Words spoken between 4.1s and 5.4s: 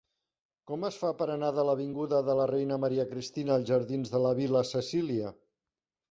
de la Vil·la Cecília?